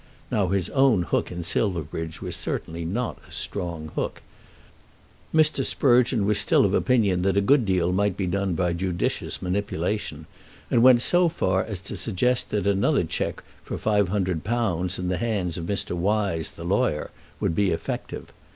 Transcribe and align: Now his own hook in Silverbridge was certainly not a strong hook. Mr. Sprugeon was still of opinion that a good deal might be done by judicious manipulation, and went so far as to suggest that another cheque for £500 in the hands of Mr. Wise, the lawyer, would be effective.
Now 0.31 0.47
his 0.47 0.71
own 0.71 1.03
hook 1.03 1.31
in 1.31 1.43
Silverbridge 1.43 2.23
was 2.23 2.35
certainly 2.35 2.83
not 2.85 3.19
a 3.29 3.31
strong 3.31 3.91
hook. 3.93 4.23
Mr. 5.31 5.63
Sprugeon 5.63 6.25
was 6.25 6.39
still 6.39 6.65
of 6.65 6.73
opinion 6.73 7.21
that 7.21 7.37
a 7.37 7.39
good 7.39 7.65
deal 7.67 7.91
might 7.93 8.17
be 8.17 8.25
done 8.25 8.55
by 8.55 8.73
judicious 8.73 9.43
manipulation, 9.43 10.25
and 10.71 10.81
went 10.81 11.03
so 11.03 11.29
far 11.29 11.63
as 11.63 11.79
to 11.81 11.95
suggest 11.95 12.49
that 12.49 12.65
another 12.65 13.03
cheque 13.03 13.43
for 13.63 13.77
£500 13.77 14.97
in 14.97 15.07
the 15.07 15.17
hands 15.17 15.55
of 15.59 15.65
Mr. 15.67 15.91
Wise, 15.95 16.49
the 16.49 16.63
lawyer, 16.63 17.11
would 17.39 17.53
be 17.53 17.69
effective. 17.69 18.33